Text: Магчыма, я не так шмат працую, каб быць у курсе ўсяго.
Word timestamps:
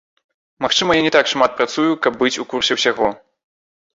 Магчыма, 0.63 0.95
я 0.99 1.03
не 1.07 1.11
так 1.15 1.29
шмат 1.33 1.51
працую, 1.59 1.87
каб 2.05 2.17
быць 2.21 2.33
у 2.45 2.47
курсе 2.53 2.79
ўсяго. 2.81 3.13